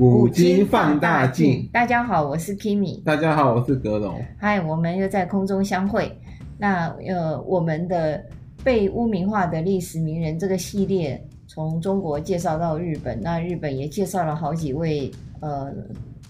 [0.00, 3.02] 五金放大镜，大家好，我是 Kimi。
[3.02, 4.18] 大家好，我是格龙。
[4.38, 6.10] 嗨，我们又在空中相会。
[6.56, 8.24] 那呃，我们的
[8.64, 15.10] 被污名化的历史名人这个系列，从中国介绍到日本，那日本也介绍了好几位
[15.40, 15.70] 呃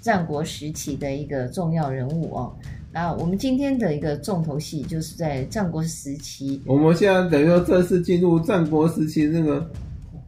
[0.00, 2.52] 战国时期的一个重要人物哦。
[2.90, 6.60] 那我们今天的一个重头戏，就是在战国时期。
[6.66, 9.64] 我们现在等于说正式进入战国时期那个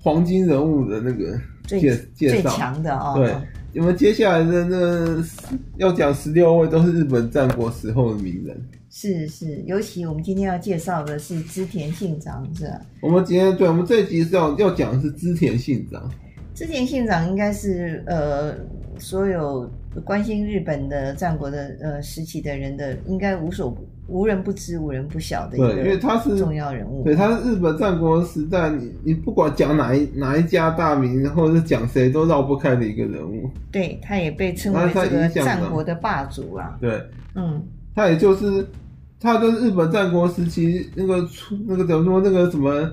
[0.00, 1.36] 黄金人物的那个。
[1.64, 3.14] 最介介绍最强的啊、哦！
[3.16, 5.24] 对，我们接下来的那
[5.76, 8.60] 要讲十六位都是日本战国时候的名人。
[8.90, 12.80] 是是，尤其我们今天要介绍的是织田信长，是吧？
[13.00, 16.10] 我们今天对，我们这一集是要要讲的是织田信长。
[16.54, 18.54] 织田信长应该是呃，
[18.98, 19.70] 所有
[20.04, 23.82] 关心日本的战国的呃时期的人的，应该无所不。
[24.08, 27.04] 无人不知、无人不晓的一个，对，因为他是重要人物。
[27.04, 33.48] 对，他是日本战国时代，你你不管讲哪一哪一家大名，或者是讲谁，都绕不开的一个人物。
[33.70, 36.76] 对，他也被称为这个战国的霸主啊。
[36.80, 37.00] 对，
[37.34, 37.62] 嗯，
[37.94, 38.66] 他也就是
[39.20, 42.90] 他跟日本战国时期那个出那个怎么说那个什么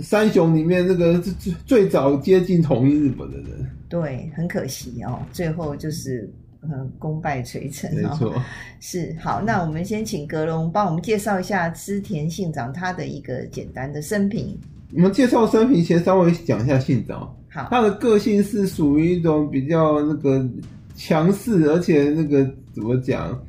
[0.00, 3.70] 三雄里面那个最最早接近统一日本的人。
[3.88, 6.28] 对，很可惜哦，最后就是。
[6.62, 8.34] 嗯，功败垂成，没错，
[8.80, 9.40] 是好。
[9.40, 14.58] 那我们先请格隆帮我们介绍一下织田信长他的一个简单的生平。
[14.94, 17.20] 我们介绍生平前稍微讲一下信长。
[17.48, 20.46] 好，他的个性是属于一种比较那个
[20.94, 23.40] 强势，而且那个怎么讲？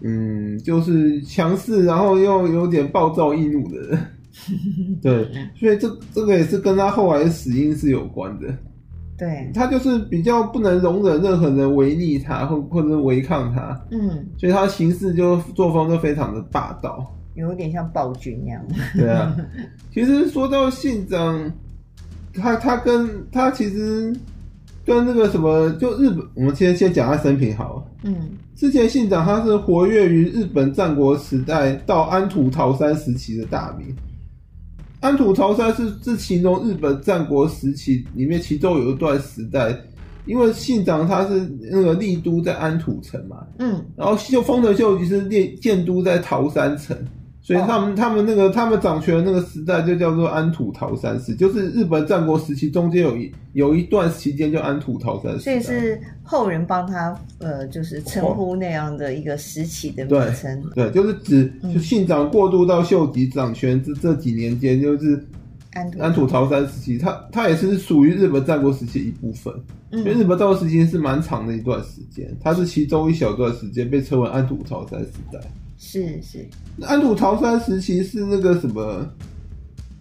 [0.00, 3.98] 嗯，就是强势，然后又有点暴躁易怒的人。
[5.02, 5.28] 对，
[5.58, 8.46] 所以这这个也是跟他后来的死因是有关的。
[9.18, 18.64] 对，他就是比较不能容忍任何人违逆他，或或者违抗他，嗯，所以他行事就作风就非常的霸道，有点像暴君那样。
[18.94, 19.36] 对啊，
[19.92, 21.52] 其实说到信长，
[22.32, 24.14] 他他跟他其实
[24.86, 27.84] 跟那个什么，就日本，我们先先讲他生平好了。
[28.04, 28.14] 嗯，
[28.54, 33.92] 之前信长他是活跃于日本战国时代到安土桃山时期的大名。
[35.00, 39.76] 安土桃山是是形容日本战国时期里面，其中有一段时代，
[40.26, 46.96] 因为信长他是那个立都在安土城嘛，嗯，然后秀丰臣秀吉是建建都在桃山城。
[47.48, 55.38] 所以他们、哦、他们那个他们掌权的那个时代就叫做安土桃山时，就是日本战国时期中间有一有一段期间叫安土桃山时。
[55.38, 60.62] 所以是后人帮他呃，就是称呼那样的一个时期的名称。
[60.74, 65.18] 对，对，就是指就信长过渡到秀吉掌权这这几年间，就是
[65.72, 69.50] 安土安土桃山时期，他他也是属于日本战国时期一部分。
[69.90, 75.40] 嗯，因为日本战国时期是蛮长的一段时间，它是其中一小段时间被称为安土桃山时代。
[75.78, 76.44] 是是，
[76.82, 79.08] 安土桃山时期是那个什么，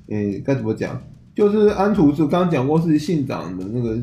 [0.07, 0.99] 诶、欸，该怎么讲？
[1.35, 3.97] 就是安土就刚刚讲过是信长的那个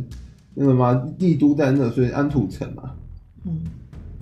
[0.55, 2.93] 那个嘛，帝都在那，所以安土城嘛。
[3.45, 3.61] 嗯，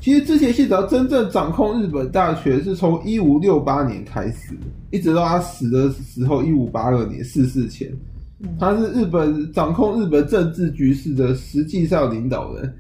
[0.00, 4.56] 其实之前信长真正掌控日本大权是从一五六八年开始，
[4.90, 7.92] 一直到他死的时候一五八二年逝世前，
[8.58, 12.74] 他是日本掌控日本政治局势的实际上领导人。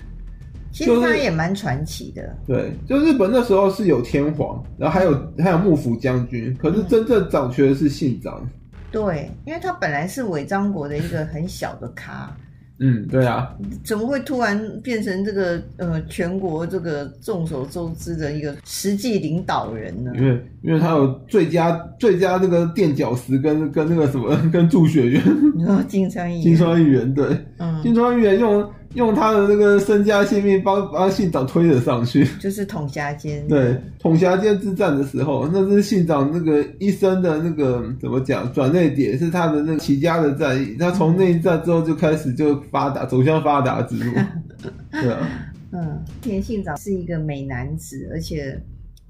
[0.72, 8.40] 其实他也蛮传奇的，对，就日本那时候是有天皇，然后还有还有幕府将军，可是真正掌权的是信长。
[8.42, 8.48] 嗯。
[8.90, 12.34] 对，因为他本来是尾张国的一个很小的咖。
[12.78, 20.10] 嗯，对啊，怎么会突然变成这个呃全国这个众所周知的一个实际领导人呢？
[20.16, 25.22] 因为因为他有最佳最佳那个垫脚石跟跟那个什么跟助学员，
[25.54, 27.26] 你说金川议员，金川议员对，
[27.58, 28.68] 嗯，金川议员用。
[28.94, 33.46] 用他的那个身家性命帮帮信长推了上去，就是统辖间。
[33.48, 40.76] 对，统辖间之战的时候，那是信长那个一生的那个怎么讲转捩点，是他的那个起家的战役。
[40.78, 44.12] 他从那一战之后就开始就发达，走向发达之路。
[44.92, 45.26] 对啊，
[45.72, 48.60] 嗯，田信长是一个美男子，而且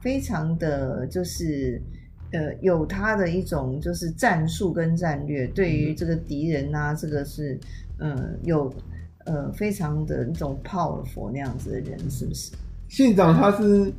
[0.00, 1.82] 非常的就是
[2.31, 7.59] 呃有他的一种就是战术跟战略，对于这个敌人啊，这个是
[7.98, 8.72] 嗯有。
[9.24, 12.53] 呃，非常的那种 powerful 那样子的人，是不是？
[12.89, 13.92] 信长他是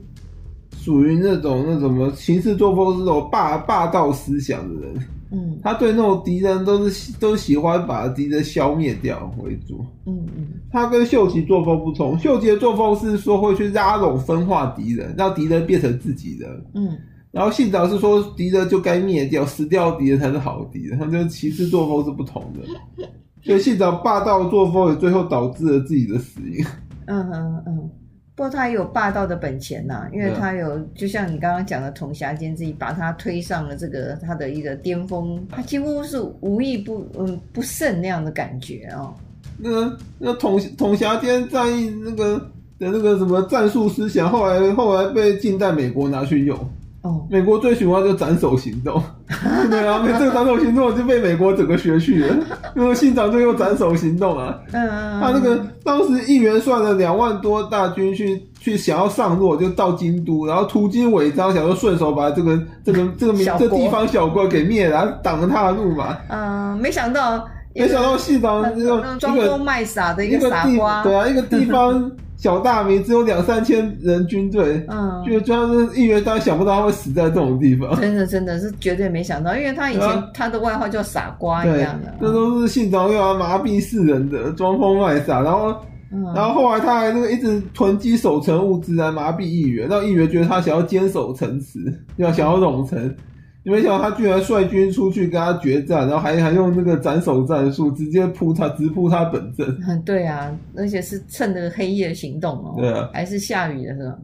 [0.78, 4.96] 属于那种那什么行事作风是那种霸霸道思想的人，
[5.31, 16.98] 嗯，他对那种敌人都是都喜欢把敌人消灭掉为主，嗯嗯，他跟秀吉作风不同，秀吉的作风是说会去拉拢分化敌人，让敌人变成自己人，嗯，
[17.31, 23.08] 然后信长是说敌人就该灭掉，死掉敌人才是好敌人，他们就行事作风是不同的。
[23.44, 26.66] 所以信长霸道作风也最后导致了自己的死因。
[27.07, 27.90] 嗯嗯嗯，
[28.36, 39.13] 不过他也有霸道的本钱呐、啊，因为他有，就像你刚刚讲的统辖间自己把他推上了这个他的一个巅峰，他几乎是无一不嗯不胜那样的感觉哦。
[39.57, 39.69] 那
[40.18, 42.38] 那个统统辖间战役那个
[42.80, 46.57] 的那个什么战术思想，后来后来被近代美国拿去用。
[47.04, 49.04] 哦，美国最喜欢就斩首行动，
[49.70, 52.36] 对啊，这个斩首行动就被美国整个学去了，
[52.74, 54.58] 那个信长就用斩首行动啊。
[54.72, 66.18] 嗯，他那个当时议员率了两万多大军去去想要上洛，就到京都，然后途经尾张，想说顺手把这个这个这个名这地方小国给灭了，挡了他的路嘛。
[66.30, 67.46] 嗯，没想到，
[67.76, 72.10] 没想到信长这个装疯卖傻的一个傻瓜，对啊，一个地方。
[72.44, 77.95] 小大名只有两三千人军队，嗯，就就算是义元，他想不到他会死在这种地方。
[78.01, 85.40] 真的，真的是绝对没想到，因为他以前、啊、他的外号叫傻瓜一样的，这都是信长用来麻痹世人的，装疯卖傻。
[85.40, 85.74] 然后，
[86.12, 91.80] 嗯、然后后来他还那个一直囤积守城物资来麻痹议员，让议员觉得他想要坚守城池，
[92.18, 93.16] 要想要笼城。
[93.63, 99.65] 嗯你没想到他居然率军出去跟他决战，然后还还用那个斩首战术，直接扑他，直扑他本阵。
[99.88, 102.75] 嗯，对啊，而且是趁着黑夜行动哦。
[102.77, 104.15] 对啊，还是下雨的时候？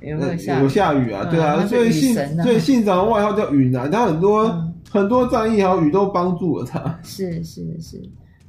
[0.00, 0.62] 有没有下雨？
[0.62, 1.56] 有下雨啊，对啊。
[1.60, 2.14] 嗯、所以信，
[2.44, 6.96] 所以信长的外号叫雨男，他很多、嗯、很多战役还有雨都帮助了他。
[7.02, 8.00] 是是是，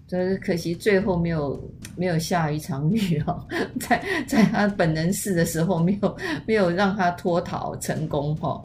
[0.05, 1.59] 就是可惜最后没有
[1.95, 3.43] 没有下一场雨哦，
[3.81, 8.61] 在在他本能寺的时候没有没有让他脱逃成功哈。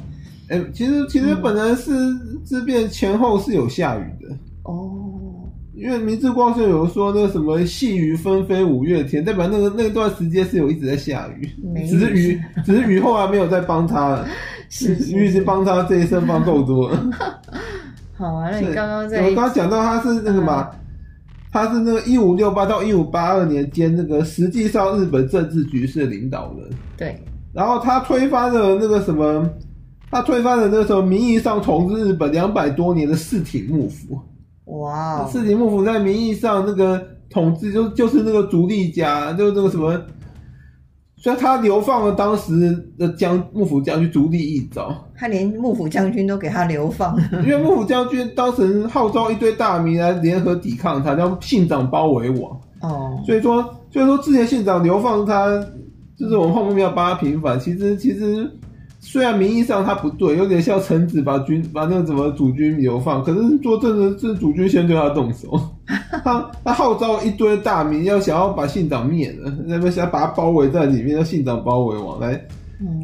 [0.51, 1.93] 哎、欸，其实其实本来是
[2.45, 11.49] 之变前后是有下雨的哦，因为明治光秀有说那个什么细雨纷飞五月天，代表那个那段时间是有一直在下雨，
[11.87, 14.27] 只是雨只是雨后来没有再帮他了，
[14.69, 17.11] 是雨已经帮他这一生帮够多了。
[18.19, 20.79] 好啊，那你刚刚在我刚刚讲到他是那个嘛，嗯、
[21.53, 27.17] 他是那个一五六八到一五八二年间那个实际上日本政治局势的领导人，对，
[27.53, 29.49] 然后他推翻了那个什么。
[30.11, 34.19] 他推翻了那时候名义上统治日本两百多年的四町幕府。
[34.65, 35.27] 哇！
[35.29, 40.01] 室町幕府在名义上那个统治就就是那个足利家，就是那个什么，
[41.17, 44.93] 所以他流放了当时的将幕府将军足利义昭。
[45.17, 52.61] 他连幕府将军都给他流放，因为幕府将军当时号召一堆大名来联合抵抗他，叫信长包围我。
[52.81, 55.49] 哦，所以说，所以说之前信长流放他，
[56.17, 57.59] 就是我们后面要帮他平反。
[57.59, 58.49] 其实，其实。
[59.03, 65.59] 虽然名义上他不对，有点像臣子把军把那个什么主君流放，可是做正的是主君先对他动手，
[66.23, 72.33] 他他号召一堆大名要想要把信长灭了，那边想要把他包围在里面，让信长包围网来，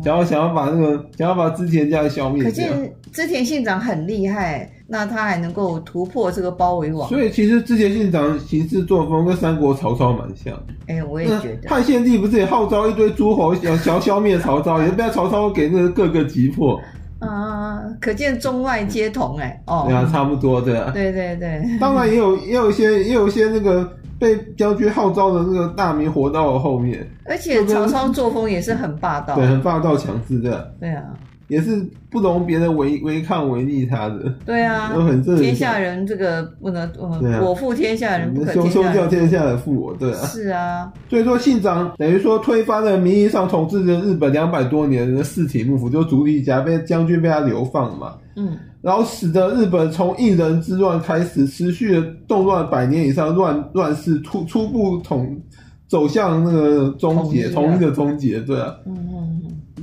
[0.04, 2.44] 想要想要把那个想要把织田家消灭。
[2.44, 4.70] 可见织田信长很厉害。
[4.88, 10.54] 那他还能够突破这个包围网，所以其实之前信长行事作风跟三国曹操蛮像。
[10.86, 11.68] 哎、欸，我也觉得。
[11.68, 16.80] 汉献帝不是也号召一堆诸侯想想消灭曹操，也被曹操给那个各个击破。
[17.18, 19.60] 啊、呃，可见中外皆同哎。
[19.66, 20.92] 哦，对啊，差不多对啊。
[20.94, 21.64] 对对对。
[21.80, 23.90] 当然也有也有一些也有一些那个
[24.20, 27.04] 被将军号召的那个大名活到了后面。
[27.24, 29.34] 而且曹操作风也是很霸道。
[29.34, 30.72] 对，很霸道强势的。
[30.78, 31.02] 对啊。
[31.48, 35.36] 也是不容别人违违抗违逆他的，对啊，都很正。
[35.36, 40.92] 天下人这个不能，啊、我负天下人不可天下人，休休叫天下人负我，对啊，是啊。
[41.08, 55.40] 所以说信长等于说推翻了名义上统治着日本两百多年的四体幕府，就足利家被将军被他流放嘛，嗯，然后使得日本从一人之乱开始持续的动乱百年以上，乱乱世初初步统
[55.86, 59.05] 走向那个终结，统一的终结，对啊，嗯嗯。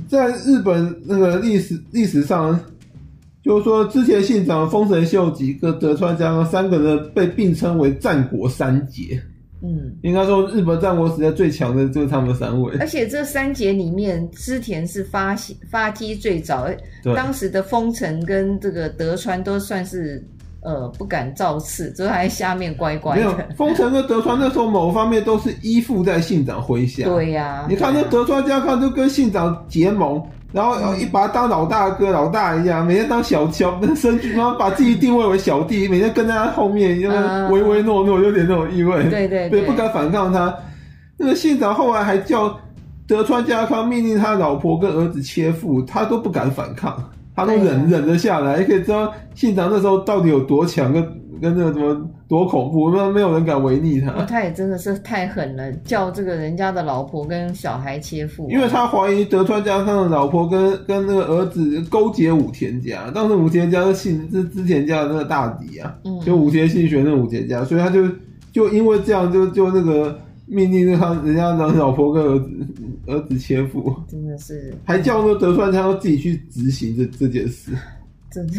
[0.08, 2.58] 在日本那个历史历史上，
[3.42, 9.20] 就是说之前信长、丰臣秀吉跟德川家康三个人被并称为战国三杰。
[9.62, 12.76] 嗯，应该说日本战国时代最强的就是他们三位。
[12.78, 15.34] 而且这三杰里面，织田是发
[15.70, 16.68] 发迹最早，
[17.02, 20.22] 对当时的丰臣跟这个德川都算是。
[20.64, 23.22] 呃，不敢造次， 就还下面乖乖的。
[23.22, 27.04] 没有，丰臣跟德川那时候某方面都是依附在信长麾下。
[27.04, 37.16] 对呀、啊，你看那德川家康就跟信长结盟，然后一把他当老大哥、嗯、老大一样，每天当小小生駒，然后把自己定位为小弟，每天跟在他后面，因为
[37.50, 39.04] 唯唯诺诺，有点那种意味。
[39.10, 40.54] 对对对，不敢反抗他。
[41.18, 42.58] 那个信长后来还叫
[43.06, 46.96] 德川家康命令他老婆跟儿子切腹，他都不敢反抗。
[47.34, 51.02] 他都忍忍得下来，也可以知道信长那时候到底有多强，跟
[51.42, 54.10] 跟那个什么多恐怖，那没有人敢违逆他。
[54.24, 58.48] 他也真的是太狠了，叫这个人家的老婆跟小孩切腹。
[58.50, 68.08] 因为他怀疑德川家康的老婆跟跟那个儿子勾结武田家，当时武田家是信是之田家的那个大敌啊，嗯，就武田信玄那武田家，所以他就
[68.52, 70.18] 就因为这样就就那个。
[70.46, 72.50] 命令他人家的老婆跟儿子
[73.06, 77.72] 儿子切腹，真的是还叫那德川他要自己去执行这这件事。
[78.30, 78.54] 真的，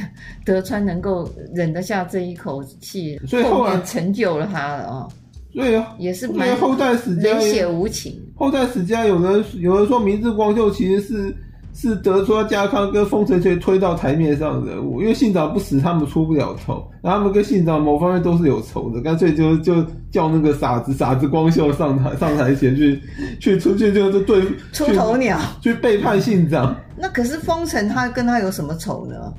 [0.45, 5.11] 德川能够忍得下这一口气，所以后来成就了他了哦。
[5.53, 8.21] 对啊，也是因为后代史家冷血无情。
[8.35, 11.35] 后代史家有人有人说明智光秀其实是
[11.75, 23.01] 是德川家康跟丰臣秀推到台面上的人物，因为信长不死，他们出不了头，然后他们跟信长某方面都是有仇的，干脆就就叫那个傻子傻子光秀上台上台前去
[23.41, 24.41] 去出去就是对
[24.71, 26.73] 出头鸟去，去背叛信长。
[26.95, 29.33] 那可是丰臣他跟他有什么仇呢？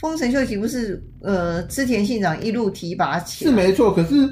[0.00, 4.26] 丰臣秀吉不是呃织田信长一路提拔起来是没错，可是。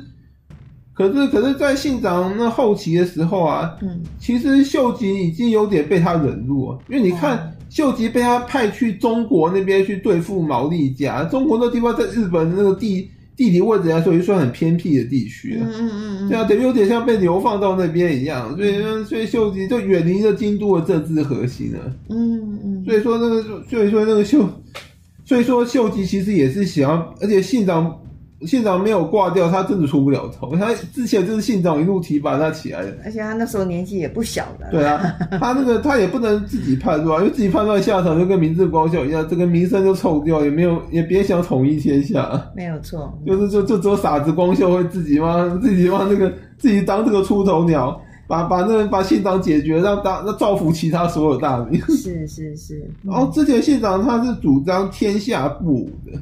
[0.95, 24.49] 可是，可是在信长那后期的时候啊，嗯，其实秀吉已经有点被他惹怒了，因为你看秀吉被他派去中国那边去对付毛利家，中国那地方在日本那个地地理位置来说，也算很偏僻的地区了，嗯嗯嗯，对啊，等于有点像被流放到那边一样，所以所以秀吉就远离了京都的政治核心了，嗯嗯，所以说那个，所以说那个秀，
[25.25, 27.93] 所以说秀吉其实也是想要，而且信长。
[28.47, 30.57] 信长没有挂掉，他真的出不了头。
[30.57, 34.69] 他之前就是信长一路提拔他起来的，而且他那时候年纪也不小了。
[34.71, 35.01] 对啊，
[35.41, 42.51] 他那个他也不能自己判断，因为自己判断下场就跟明治光秀一样，这个名声就臭掉，也没有也别想统一天下。
[42.55, 51.81] 没有错，就是就就只有傻子光秀会自己帮自己帮那个自己当这个出头鸟，把把那个把信长解决，让大那造福其他所有大名。
[51.89, 52.91] 是是是。
[53.03, 56.13] 然后之前信长他是主张天下不武的。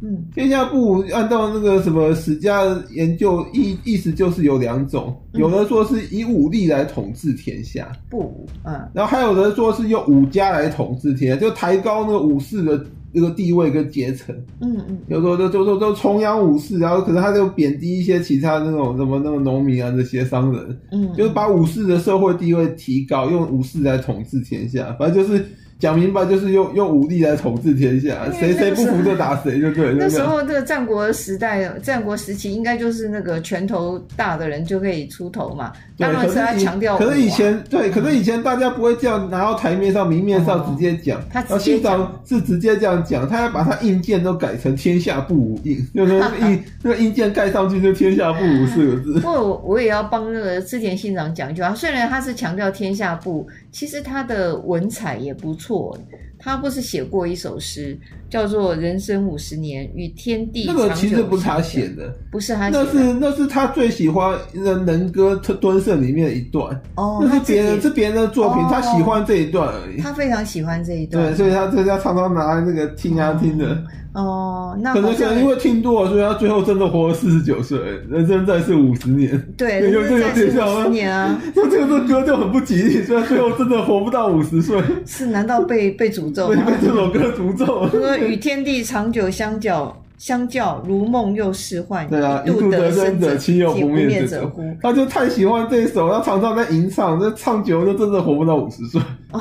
[0.00, 2.62] 嗯，天下布武按照那个什么史家
[2.92, 25.44] 研究意意思就是有两种，有的说是以武力来统治天下，不武，嗯，然后还有的说是用武家来统治天下，就抬高那个武士的那个地位跟阶层，嗯嗯，有时候就就说都崇仰武士，然后可能他就贬低一些其他那种什么那个农民啊这些商人，嗯，就是把武士的社会地位提高，用武士来统治天下，反正就是。
[25.78, 29.94] 讲明白就是用用武力来统治天下，谁谁不服就打谁，就对。
[29.94, 35.72] 那时候这个战国时代、战国时期，应该就是那个拳头大的人就可以出头嘛。
[35.96, 36.96] 当然是他强调。
[36.98, 41.20] 可是以前对，可是以前大家不会这样拿到台面上、明面上直接讲。
[41.30, 49.14] 他信长是直接这样讲，他要把他印鉴都改成“天下不武 印”，就是印那个印鉴盖上去就“天下不武”四个字。
[49.14, 55.98] 不过我我也要帮那个织田信长讲一句话，虽然他是强调天下布，其实他的文采也不错。
[56.40, 57.98] 他不是写过一首诗，
[58.30, 60.68] 叫做《人生五十年与天地》。
[60.72, 66.80] 那个其实不是他写的，不是他写的，那是那是他最喜欢的《能歌敦盛》里面的一段。
[66.94, 70.00] 哦，那是别人是别人的作品，哦，他喜欢这一段而已。
[70.00, 73.74] 他非常喜欢这一段，对，所以他这他常常拿来那个听啊听的。
[73.74, 73.86] 嗯
[74.18, 77.78] 哦，那可能可能因为听多了，所以他最后真的活了四十九岁，
[78.10, 79.40] 人生在世五十年。
[79.56, 80.86] 对， 有这个点像吗？
[80.88, 84.82] 年啊， 那这个歌就很不吉利，所以最后真的活不到五十岁。
[85.06, 85.26] 是？
[85.26, 86.64] 难道被被诅咒吗？
[86.66, 87.88] 被这首歌诅咒。
[87.90, 92.08] 说与天地长久相较，相较如梦又似幻。
[92.08, 94.62] 对啊，一度得生者，岂有不灭者乎？
[94.82, 99.00] 他就太喜欢这一首，他常常在吟唱，这唱久了就真的活不到五十岁。
[99.30, 99.40] 哦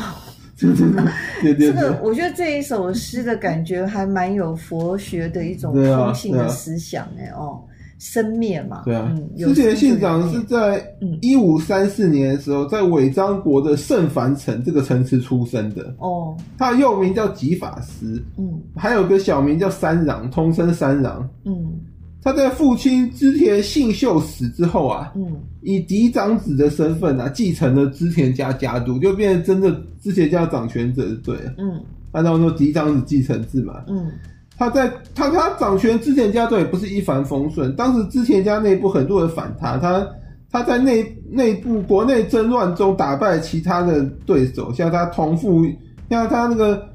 [0.58, 7.64] 这个我觉得这一首诗的感觉还蛮有佛学的一种空性的思想哎、啊啊、哦，
[8.00, 8.82] 生灭嘛。
[8.84, 10.84] 对啊，织田信长是在
[11.22, 15.94] 一五三四年的时候，在尾张国的圣凡城这个城池出生的。
[16.00, 16.36] 哦。
[16.58, 21.80] 他的幼名叫吉法师，嗯，还有个小名叫三郎，通称三郎，嗯。
[22.28, 31.82] 他在父亲织田信秀死之后啊，嗯，以嫡长子的身份啊，继承了织田家家督，就变成真的织田家掌权者，对，嗯，
[32.12, 34.12] 按照说嫡长子继承制嘛，嗯，
[34.58, 40.06] 他在他他掌权织田家督也不是一帆风顺，当时织田家内部很多人反他，他
[40.52, 45.66] 他在内内部国内争乱中打败其他的对手，像他同父，
[46.10, 46.90] 像他那个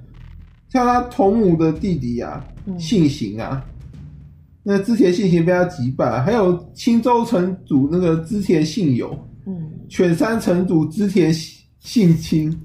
[0.69, 2.45] 像他同母的弟弟啊，
[2.79, 3.65] 信行啊。
[4.63, 11.33] 那织田信行被他击败，还有青州城主那个织田信友，嗯，犬山城主织田
[11.81, 12.57] 信清。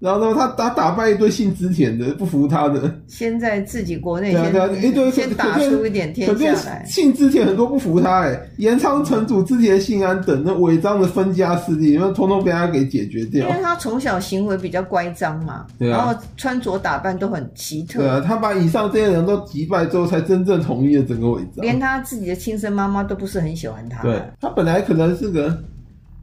[0.00, 4.48] 然后呢，他打打败一堆姓织田的，不服他的，先在自己国内先
[4.80, 6.84] 一堆先打出一点天下来。
[6.86, 13.48] 姓织田很多不服他，哎，延昌城主织田信安等那违章的分家势力，然后通通被他给解决掉。
[13.48, 17.98] 因为他从小行为比较乖张嘛，对啊，然后穿着打扮都很奇特。
[17.98, 21.64] 对啊，他把以上这些人都击败之后，才真正统一了整个违章。
[21.64, 24.00] 连他自己的亲生妈妈都不是很喜欢他。
[24.02, 25.58] 对，他本来可能是个。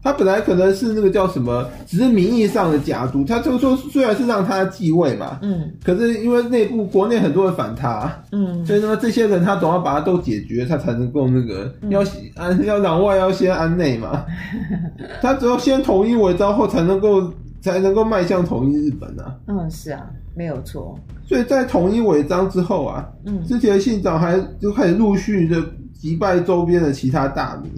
[0.05, 3.25] 他本来可能是那个叫什么，只是名义上的家督。
[3.25, 12.03] 他就说，虽然是让他继位嘛，嗯，可是因为内部国内很多人反他，嗯，所以说这些人他总要把他都解决，他才能够那个要
[12.35, 14.23] 安要攘外要先安内嘛。
[15.23, 19.35] 他只要先统一尾张后，才能够才能够迈向统一日本啊。
[19.47, 20.95] 嗯，是啊，没有错。
[21.27, 25.59] 所以在统一尾张之后啊，嗯，之前信长还就开始陆续的
[25.95, 27.71] 击败周边的其他大名。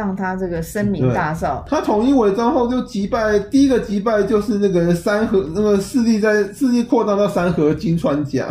[0.00, 1.62] 让他这个声名大噪。
[1.66, 8.46] 他统一尾张后就击败第一个击败就是那个三河那个势力在势力扩大到三河金川家。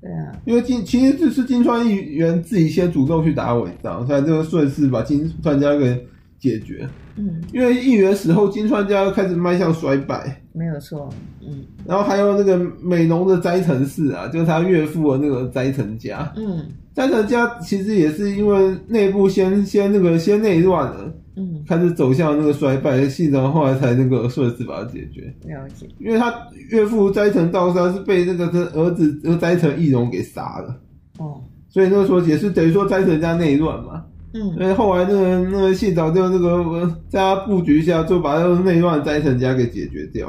[0.00, 6.06] 对啊，因为金其实是金川议员自己先主动去打尾张，所以这个顺势把金川家给
[6.38, 6.88] 解决。
[7.16, 10.40] 嗯，因为议员死后，金川家开始迈向衰败。
[10.52, 11.08] 没有错。
[11.42, 16.32] 嗯，然后还有那个美浓的斋藤氏啊，就是他岳父的那个斋藤家。
[16.36, 16.64] 嗯，
[16.98, 21.14] 斋藤家其实也是因为内部先先那个先内乱了。
[21.36, 25.32] 嗯，开始走向那个衰败，信长后来才那个顺势把它解决。
[25.44, 26.34] 了解，因为他
[26.70, 30.76] 岳父斋藤道三是被那个他儿子那个斋藤义龙给杀了。
[31.18, 34.04] 哦，所以那个时候也是等于说斋藤家内乱嘛。
[34.34, 40.28] 嗯，所以后来那个那个信长就那个在他布局下，就把那个内乱斋藤家给解决掉。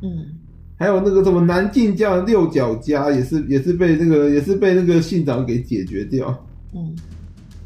[0.00, 0.24] 嗯，
[0.76, 6.28] 还有那个什么南近江六角家也是也是被那个也是被那个信长给解决掉。
[6.74, 6.94] 嗯。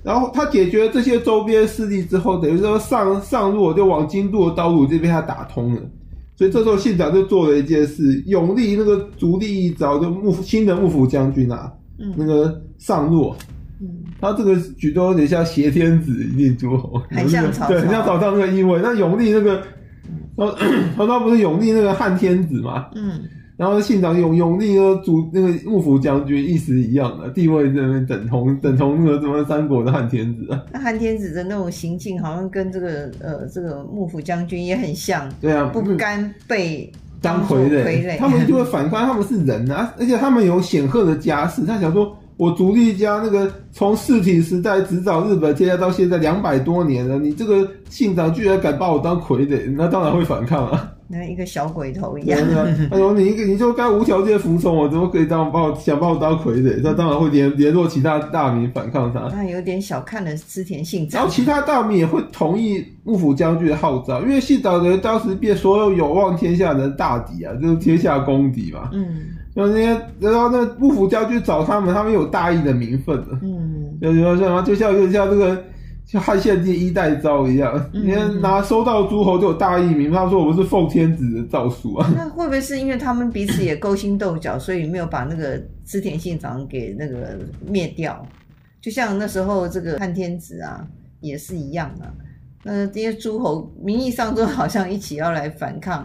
[0.02, 5.82] 然后他解决了这些周边势力之后，等于说上上路就往京都的道路就被他打通了。
[6.36, 13.36] 所以这时候信长就做了一件事，永历那个足利一招，就幕府新的幕府将军啊，嗯，那个上洛，
[13.78, 13.86] 嗯，
[14.18, 18.80] 他这个举动有点像挟天子以令诸侯，很像曹操，对，很像曹操那个意味。
[18.82, 19.62] 那永历那个，
[20.96, 23.20] 曹操 不是永历那个汉天子嘛，嗯。
[23.56, 30.64] 然后信长永永历那个主那个幕府将军，意思一样的地位，那边等同等同那个什么三国的汉天子啊。
[30.72, 35.28] 那汉天子的那种行径，好像跟这个呃这个幕府将军也很像。
[35.42, 41.66] 对啊，不甘被当傀儡，他们就会反观，他们是人啊，而且他们有显赫的家世。
[41.66, 50.90] 他想说，我足利家那个从四体时代执掌日本天下到现在两百多年了，你这个信长居然敢把我当傀儡，那当然会反抗啊。
[51.06, 52.40] 那一个小鬼头一样，
[52.90, 56.80] 他说你一个你就该无条件服从我，怎么可以当把我想把我当傀儡？
[56.82, 59.28] 那当然会联联络其他大名反抗他。
[59.30, 61.20] 那有点小看了织田信长。
[61.20, 68.88] 然后其他大名也会同意幕府将军的号召，因为信长人当时变所有有望天下的大敌啊，就是天下公敌嘛。
[68.94, 69.18] 嗯，
[69.60, 73.38] 然后那些然后那幕府将军找他们，他们有大义的名分的。
[73.42, 75.62] 嗯，就就像就像就像这个。
[76.06, 82.10] 像汉献帝一代诏一样，你看拿收到诸侯就有大义名，他说我们是奉天子的诏书啊。
[82.18, 88.26] 那会不会是因为他们彼此也勾心斗角，所以没有把那个织田信长给那个灭掉？
[88.80, 90.84] 就像那时候这个汉天子啊，
[91.20, 92.10] 也是一样啊。
[92.64, 96.04] 那这些诸侯名义上都好像一起要来反抗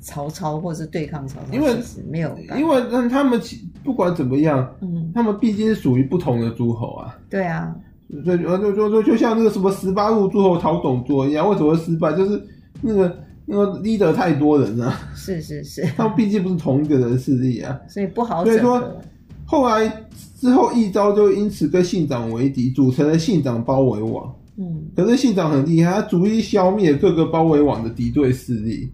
[0.00, 1.76] 曹操，或者是对抗曹操，因为
[2.10, 3.40] 没有，因为那他们
[3.84, 7.16] 不管怎么样，嗯，他们毕竟是属于不同的诸侯啊。
[7.30, 7.74] 对啊。
[8.24, 12.12] 所以，就就就就像那个什么十八路诸侯讨董卓一样，为什么会失败？
[12.12, 12.40] 就是
[12.80, 14.94] 那个那个 leader 太多人了。
[15.12, 18.44] 是是是，他们毕竟不是同一个人势力啊，所以不好。
[18.44, 18.80] 所以说，
[19.44, 19.90] 后来
[20.36, 24.32] 之后一招就因此跟信长为敌，组成了信长包围网。
[24.56, 28.88] 嗯，可是信长很厉害，他逐一消灭各个包围网的敌对势力，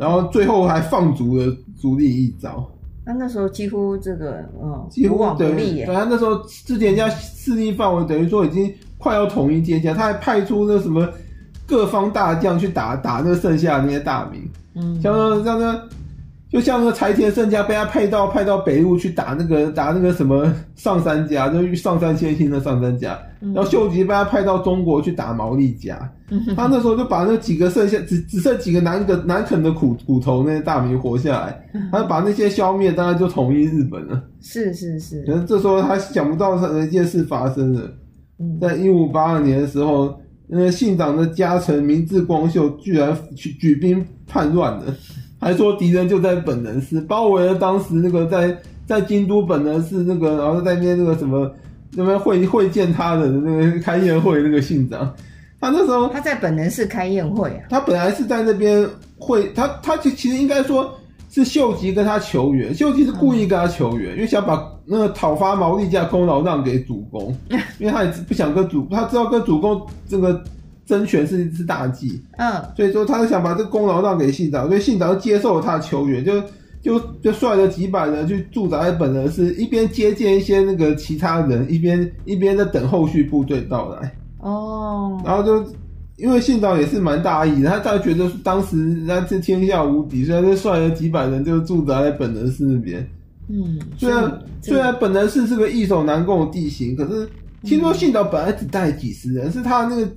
[0.00, 2.66] 然后最后还放逐了足利一招。
[3.04, 11.06] 那那时候几乎这个，嗯，几乎等于，反正那时候之前家势力范围等于说已经快要统一天下，他还派出那什么
[11.66, 14.40] 各方大将去打打那个剩下的那些大名，
[14.74, 15.80] 嗯，像那像那。
[16.52, 26.12] 就像那个柴田胜家被他派到派到北陆去打那个打那个什么上三家，就上杉谦信的上三家，然后秀吉被他派到中国去打毛利家，
[26.54, 34.22] 他那时候就把那几个剩下只只剩几个难的难啃的苦骨头那些大名活下来，他把那些消灭，当然就统一日本了。
[34.40, 35.24] 是是是。
[35.24, 37.90] 可是这时候他想不到有一件事发生了，
[38.60, 40.14] 在一五八二年的时候，
[40.46, 44.84] 那个信长的家臣明智光秀居然举举兵叛乱了。
[45.40, 51.50] 还说敌人就在本能寺，包围了当时那个在在京都本能寺那个，然后在那边那个什么
[51.94, 55.14] 那边会会见他的那个开宴会那个信长，
[55.60, 60.92] 他那时候他在本能寺开宴会啊，他本来是在那边会他他其其实应该说
[61.30, 67.36] 是秀吉跟他求援，秀吉是故意跟他求援，嗯、因为想把那个讨伐毛利家功劳让给主公，
[67.78, 70.42] 因为他也不想跟主，他知道跟主公这个。
[70.86, 76.42] 争权是是大忌，嗯，所以说他就想把这个功劳让给信长，所以信长就接受了他的求援，就
[76.82, 84.12] 就就率了几百人去驻扎在本能寺，一边接见一些那个其他人，一边一边在等后续部队到来。
[84.38, 85.72] 哦，然后就
[86.16, 93.06] 因为信长也是蛮大意的，他他觉得当时那是天下无敌，所以就率了几百人就驻扎在本能寺那边。
[93.48, 97.28] 嗯，虽然虽然本能寺是个易守难攻的地形，可是
[97.62, 100.08] 听说信长本来只带几十人，是他那个。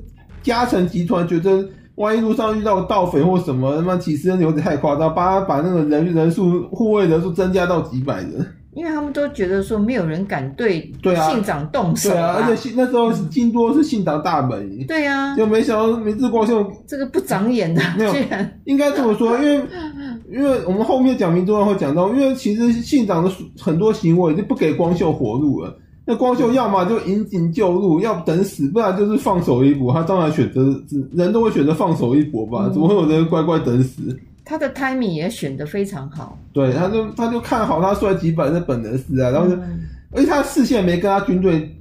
[0.43, 8.45] 家臣集团觉得，万一路上遇到盗匪或什么， 他妈几十人有点太夸张，把他把那个人人数护卫人数增加到几百人。
[8.75, 18.11] 因为他们都觉得说没有人敢对对啊信长动手对啊，而且那时候京都是信长大本营，对啊，就没想到明治光秀这个不长眼的， 没有
[18.65, 19.61] 应该这么说，因为
[20.31, 25.77] 因为我们后面讲明治光会讲到，因为其实信长的很多行为就不给光秀活路了。
[26.05, 29.93] 那光秀要么就引颈就戮，要等死，不然就是放手一搏。
[29.93, 30.61] 他当然选择，
[31.13, 32.69] 人都会选择放手一搏吧？
[32.69, 34.17] 怎么会有人乖乖等死？
[34.45, 36.37] 他的 timing 也选得非常好。
[36.51, 41.73] 对，他就他就看好他帅几百的本能死啊，然后就，嗯、而且他视线没跟他军队。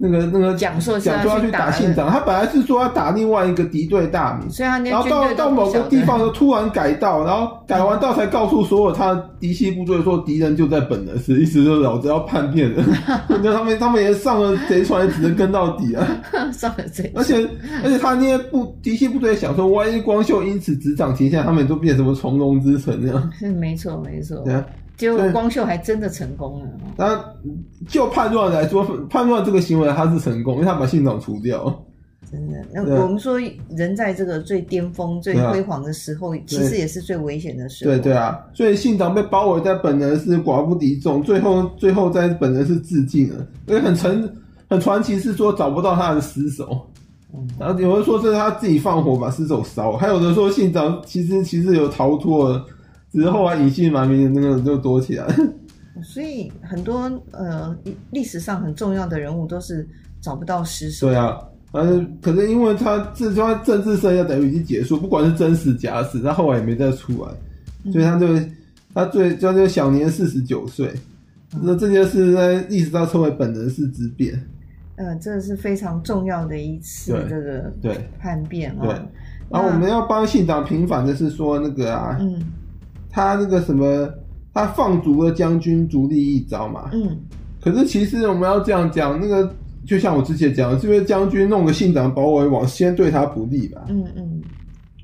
[0.00, 4.48] 那个那个讲说讲说要去打信长，他本来是说要打另外一个敌对大名，
[4.88, 12.84] 然后到到某个地方就突然改道，然后改完道才告诉所有他嫡系部队说敌人就在本能寺，意思就是老子要叛变了。
[13.42, 16.06] 那他们他们也上了贼船，也只能跟到底啊。
[16.52, 17.36] 上了贼，而且
[17.82, 23.32] 而且他那些部嫡系部队想说，万一光秀因此执掌天下，他们也都变什么从龙之臣那样。
[23.36, 24.36] 是 没错没错。
[24.44, 24.64] 对啊。
[24.98, 26.68] 结果光秀还真的成功了。
[26.96, 27.24] 那
[27.88, 31.84] 就判断来说，判断这个行为他是成功，因为他把信长除掉。
[32.30, 37.90] 真的，那我们说人在这个最巅峰、最辉煌的时候，其实也是最危险的时候。
[37.90, 43.46] 对对啊，所以信长被包围在本能是，寡不敌众，最后最后在本能是自尽了。
[43.66, 44.30] 因为很传
[44.68, 46.86] 很传奇是说找不到他的尸首，
[47.58, 52.62] 然后有人说是他自己放火把尸首烧，还有的说信长其实其实有逃脱了。
[53.12, 55.26] 之后啊，隐姓埋名的那个就多起来。
[56.00, 57.76] 所以很多呃
[58.12, 59.84] 历史上很重要的人物都是
[60.20, 61.08] 找不到尸首。
[61.08, 61.36] 对啊，
[61.72, 67.32] 反正可是因为他这他政治生涯等于已经结束，不管是真实假死，他后来也没再出来，
[67.82, 68.28] 嗯、所以他就
[68.94, 70.88] 他最他就享年四十九岁。
[71.50, 74.40] 那、嗯、这件事在历史上称为本能寺之变。
[74.94, 78.82] 呃，这是非常重要的一次这个对叛变啊。
[78.82, 78.90] 对，
[79.50, 82.40] 然后我们要帮信长平反的是说那个啊，嗯。
[83.18, 84.08] 他那个什么，
[84.54, 86.90] 他放逐了将军逐利一招嘛。
[86.92, 87.18] 嗯。
[87.60, 89.52] 可是其实我们要这样讲，那个
[89.84, 93.80] 就像我之前讲的，这位将军弄个信长包围网，先对他不利吧。
[93.88, 94.40] 嗯嗯。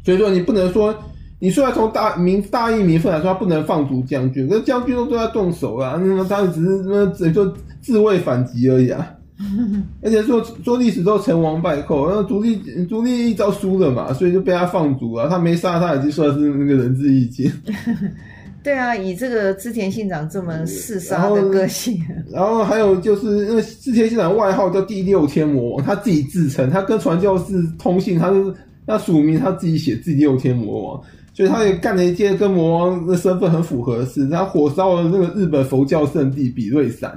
[0.05, 0.95] 所以说你不能说，
[1.41, 9.11] 你虽然从大名大义名分来说，他不能放逐将军，可是将军都对他动手了，那么他只是什么只说自卫反击而已啊。
[10.01, 12.57] 而且做做历史都成王败寇，然后足利
[12.89, 15.29] 足利义昭输了嘛，所以就被他放逐了。
[15.29, 17.51] 他没杀他，已经算是那个仁至义尽。
[18.63, 22.01] 对啊，以这个织田信长这么嗜杀的个性，
[22.33, 28.55] 然后，还有就是那个织田信长外号叫第六天魔王，他自己自称，他跟传教士通信，他是
[28.87, 31.03] 他署名他自己写第六天魔王，
[31.35, 37.13] 所以他也干了一件跟魔王的身份很符合的事，他火烧了那个日本佛教圣地比瑞山。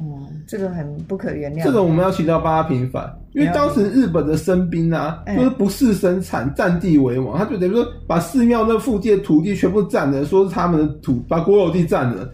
[0.00, 1.62] 嗯，这个很不可原谅。
[1.62, 12.28] 这个我们要提到八平反，因为当时日本的生兵啊，就是不事生产，占地为王，他就等于说把寺庙那附近土地全部占了，说是他们的土，把国有地占了，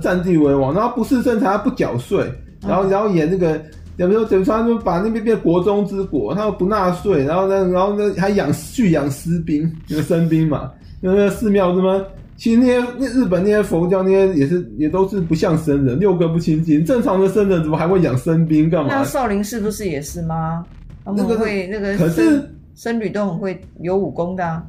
[0.00, 2.24] 占地为王，然后不事生产，他不缴税，
[2.66, 3.60] 然后然后演那个，
[3.96, 10.70] 等于说等于说他就把那边变国中之国，他又不纳税，然后呢，然后呢还养蓄养私兵，那个生兵嘛，
[11.00, 12.04] 那个寺庙什么。
[12.40, 16.82] 其实那些那日本那些佛教那些也是也都是不像僧人，六根不清净。
[16.82, 18.88] 正常的僧人怎么还会养僧兵干嘛？
[18.90, 20.64] 那少林寺不是也是吗？
[21.04, 22.42] 他们会那个，可是
[22.74, 24.64] 僧侣都很会有武功的啊。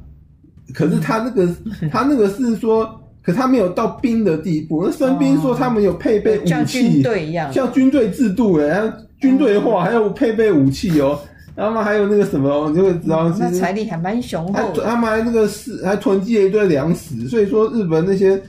[0.73, 1.47] 可是他那个
[1.89, 2.85] 他那个是说，
[3.23, 4.83] 可他没有到兵的地步。
[4.85, 11.17] 那僧兵说他们有配备武器，像军队一样，像军队制度诶，军队化还有配备武器哦。
[11.55, 14.73] 他们还有那个什么，你就会知道，那财力还蛮雄厚。
[14.81, 18.41] 他们还那个是还囤积了一堆粮食，所以说日本那些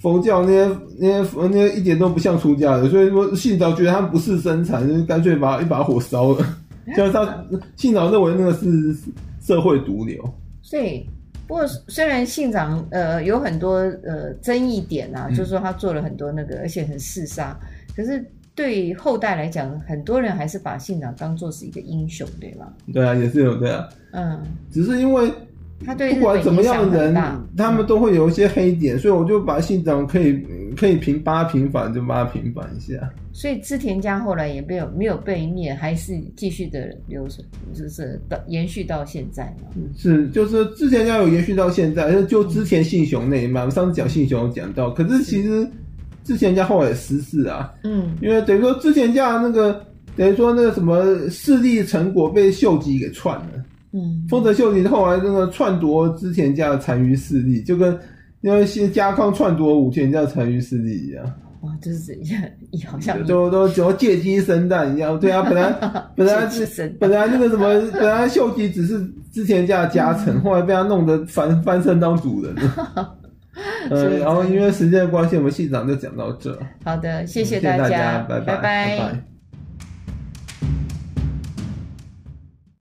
[0.00, 6.46] 佛教那些那些那些一点都不像出家的，所以说信长觉得他们不是生产，就干脆把一把火烧了。
[6.96, 7.44] 像他
[7.76, 8.96] 信长认为那个是
[9.40, 10.22] 社会毒瘤。
[10.62, 11.06] 所以，
[11.46, 17.56] 不过虽然信长呃有很多呃争议点啊，就是说他做了很多那个，而且很嗜杀，
[17.94, 18.24] 可是。
[18.56, 22.72] 对后代来讲，很多人还是把信长当做是一个英雄，对吗？
[22.92, 23.86] 对啊，也是有对啊。
[24.12, 24.42] 嗯，
[24.72, 25.30] 只是因为
[25.84, 27.14] 他对不管怎么样的人，
[27.54, 30.42] 他们都会有一些黑点，嗯、所以我就把信长可以
[30.74, 32.94] 可以平八平反，就八平反一下。
[33.30, 39.68] 所以织田家后来也没有没有被灭，还是继续的留存，就是到延续到现在嘛。
[39.94, 45.68] 是，就是织田家有延续到现在，就织田信雄那一脉，上次讲信雄有讲到，可是其实。
[46.26, 49.80] 织田家后来也失势啊，嗯，因为等于说之前家那个
[50.16, 57.96] 等于说那个什么势力成果被秀吉给篡了，嗯，丰臣秀吉后来那个篡夺之前家的残余势力，就跟
[58.40, 61.24] 因为新家康篡夺武田家的残余势力一样，
[61.60, 62.42] 哇，就是这样，
[62.90, 65.72] 好像都都都借鸡生蛋一样，对啊，本来
[66.16, 69.00] 本来是本来那个什么，本来秀吉只是
[69.32, 73.14] 之前家的家臣，嗯、后来被他弄得翻翻身当主人了。
[73.90, 76.58] 嗯，然后因为时间的关系，我们系长就讲到这。
[76.84, 78.56] 好的，谢谢大家，大家，拜拜。
[78.56, 78.62] 拜
[78.98, 79.35] 拜。